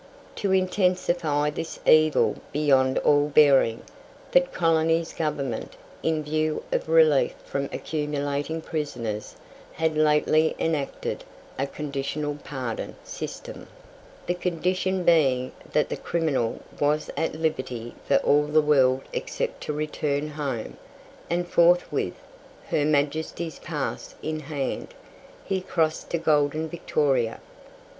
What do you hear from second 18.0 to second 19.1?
for all the world